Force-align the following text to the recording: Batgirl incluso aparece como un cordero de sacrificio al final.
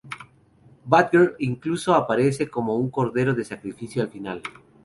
Batgirl 0.87 1.35
incluso 1.37 1.93
aparece 1.93 2.49
como 2.49 2.75
un 2.75 2.89
cordero 2.89 3.35
de 3.35 3.45
sacrificio 3.45 4.01
al 4.01 4.09
final. 4.09 4.41